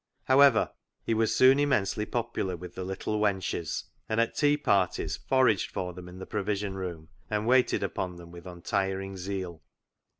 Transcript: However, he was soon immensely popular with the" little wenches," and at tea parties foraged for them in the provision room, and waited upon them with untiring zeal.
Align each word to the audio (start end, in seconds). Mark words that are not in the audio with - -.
However, 0.23 0.71
he 1.03 1.13
was 1.13 1.35
soon 1.35 1.59
immensely 1.59 2.07
popular 2.07 2.57
with 2.57 2.73
the" 2.73 2.83
little 2.83 3.19
wenches," 3.19 3.83
and 4.09 4.19
at 4.19 4.33
tea 4.35 4.57
parties 4.57 5.15
foraged 5.15 5.69
for 5.69 5.93
them 5.93 6.09
in 6.09 6.17
the 6.17 6.25
provision 6.25 6.73
room, 6.73 7.09
and 7.29 7.45
waited 7.45 7.83
upon 7.83 8.15
them 8.15 8.31
with 8.31 8.47
untiring 8.47 9.15
zeal. 9.15 9.61